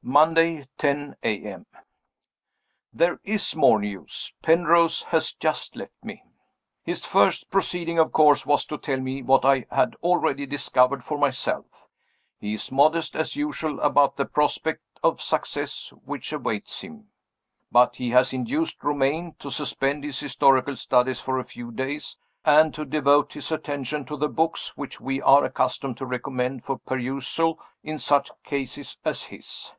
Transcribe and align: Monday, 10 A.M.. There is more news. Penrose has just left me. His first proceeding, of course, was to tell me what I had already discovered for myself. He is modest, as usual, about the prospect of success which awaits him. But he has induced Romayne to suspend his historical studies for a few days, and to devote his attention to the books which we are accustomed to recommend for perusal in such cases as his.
Monday, 0.00 0.66
10 0.78 1.16
A.M.. 1.22 1.66
There 2.94 3.20
is 3.24 3.54
more 3.54 3.78
news. 3.78 4.32
Penrose 4.42 5.02
has 5.02 5.34
just 5.34 5.76
left 5.76 6.02
me. 6.02 6.22
His 6.82 7.04
first 7.04 7.50
proceeding, 7.50 7.98
of 7.98 8.10
course, 8.10 8.46
was 8.46 8.64
to 8.66 8.78
tell 8.78 9.00
me 9.00 9.22
what 9.22 9.44
I 9.44 9.66
had 9.70 9.96
already 10.02 10.46
discovered 10.46 11.04
for 11.04 11.18
myself. 11.18 11.88
He 12.40 12.54
is 12.54 12.72
modest, 12.72 13.14
as 13.16 13.36
usual, 13.36 13.80
about 13.80 14.16
the 14.16 14.24
prospect 14.24 14.80
of 15.02 15.20
success 15.20 15.92
which 16.06 16.32
awaits 16.32 16.80
him. 16.80 17.08
But 17.70 17.96
he 17.96 18.08
has 18.10 18.32
induced 18.32 18.82
Romayne 18.82 19.34
to 19.40 19.50
suspend 19.50 20.04
his 20.04 20.20
historical 20.20 20.76
studies 20.76 21.20
for 21.20 21.38
a 21.38 21.44
few 21.44 21.70
days, 21.70 22.16
and 22.46 22.72
to 22.72 22.86
devote 22.86 23.34
his 23.34 23.52
attention 23.52 24.06
to 24.06 24.16
the 24.16 24.30
books 24.30 24.74
which 24.74 25.02
we 25.02 25.20
are 25.20 25.44
accustomed 25.44 25.98
to 25.98 26.06
recommend 26.06 26.64
for 26.64 26.78
perusal 26.78 27.60
in 27.82 27.98
such 27.98 28.30
cases 28.44 28.96
as 29.04 29.24
his. 29.24 29.72